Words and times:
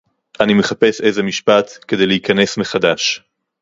אני 0.39 0.53
מחפש 0.53 1.01
איזה 1.01 1.23
משפט 1.23 1.69
כדי 1.87 2.05
להיכנס 2.05 2.57
מחדש 2.57 3.23